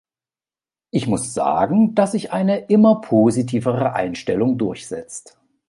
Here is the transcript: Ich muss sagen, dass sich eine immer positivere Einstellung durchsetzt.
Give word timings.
Ich 0.89 1.05
muss 1.05 1.31
sagen, 1.31 1.93
dass 1.93 2.13
sich 2.13 2.31
eine 2.33 2.57
immer 2.65 3.01
positivere 3.01 3.93
Einstellung 3.93 4.57
durchsetzt. 4.57 5.37